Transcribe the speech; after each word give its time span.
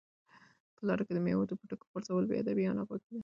په 0.75 0.81
لاره 0.87 1.03
کې 1.07 1.13
د 1.15 1.19
مېوې 1.25 1.45
د 1.47 1.53
پوټکو 1.59 1.89
غورځول 1.91 2.23
بې 2.27 2.35
ادبي 2.41 2.63
او 2.67 2.75
ناپاکي 2.79 3.09
ده. 3.13 3.19